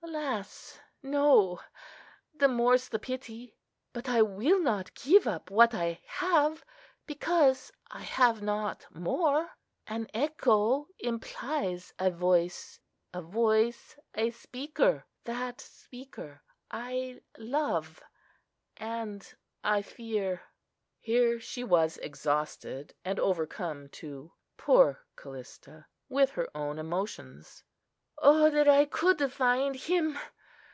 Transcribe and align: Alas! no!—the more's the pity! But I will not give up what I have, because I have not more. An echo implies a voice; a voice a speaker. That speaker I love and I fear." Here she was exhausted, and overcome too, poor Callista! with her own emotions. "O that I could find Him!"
Alas! 0.00 0.80
no!—the 1.02 2.48
more's 2.48 2.88
the 2.88 2.98
pity! 2.98 3.58
But 3.92 4.08
I 4.08 4.22
will 4.22 4.58
not 4.58 4.94
give 4.94 5.26
up 5.26 5.50
what 5.50 5.74
I 5.74 6.00
have, 6.06 6.64
because 7.06 7.70
I 7.90 8.00
have 8.02 8.40
not 8.40 8.86
more. 8.90 9.50
An 9.86 10.08
echo 10.14 10.88
implies 10.98 11.92
a 11.98 12.10
voice; 12.10 12.80
a 13.12 13.20
voice 13.20 13.98
a 14.14 14.30
speaker. 14.30 15.04
That 15.24 15.60
speaker 15.60 16.42
I 16.70 17.20
love 17.36 18.02
and 18.78 19.30
I 19.62 19.82
fear." 19.82 20.40
Here 21.00 21.38
she 21.38 21.64
was 21.64 21.98
exhausted, 21.98 22.94
and 23.04 23.20
overcome 23.20 23.90
too, 23.90 24.32
poor 24.56 25.04
Callista! 25.16 25.86
with 26.08 26.30
her 26.30 26.48
own 26.56 26.78
emotions. 26.78 27.62
"O 28.20 28.50
that 28.50 28.66
I 28.66 28.84
could 28.84 29.32
find 29.32 29.76
Him!" 29.76 30.18